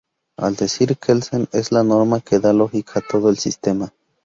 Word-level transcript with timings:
Al 0.39 0.55
decir 0.55 0.87
de 0.87 0.95
Kelsen, 0.95 1.47
es 1.51 1.71
la 1.71 1.83
norma 1.83 2.21
que 2.21 2.39
da 2.39 2.53
lógica 2.53 3.01
a 3.01 3.07
todo 3.07 3.29
el 3.29 3.37
sistema. 3.37 3.93